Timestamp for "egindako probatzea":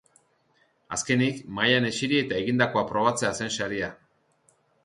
2.45-3.33